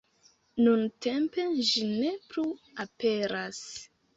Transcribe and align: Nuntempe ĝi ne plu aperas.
Nuntempe 0.67 1.45
ĝi 1.67 1.85
ne 1.91 2.11
plu 2.33 2.47
aperas. 2.87 3.65